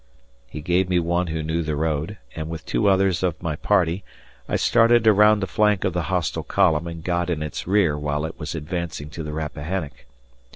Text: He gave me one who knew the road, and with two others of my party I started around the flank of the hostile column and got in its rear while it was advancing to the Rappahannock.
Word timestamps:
He 0.47 0.61
gave 0.61 0.89
me 0.89 0.97
one 0.97 1.27
who 1.27 1.43
knew 1.43 1.61
the 1.61 1.75
road, 1.75 2.17
and 2.35 2.49
with 2.49 2.65
two 2.65 2.87
others 2.89 3.21
of 3.21 3.39
my 3.39 3.55
party 3.55 4.03
I 4.49 4.55
started 4.55 5.05
around 5.05 5.41
the 5.41 5.45
flank 5.45 5.83
of 5.83 5.93
the 5.93 6.01
hostile 6.09 6.41
column 6.41 6.87
and 6.87 7.03
got 7.03 7.29
in 7.29 7.43
its 7.43 7.67
rear 7.67 7.95
while 7.95 8.25
it 8.25 8.39
was 8.39 8.55
advancing 8.55 9.11
to 9.11 9.21
the 9.21 9.31
Rappahannock. 9.31 10.05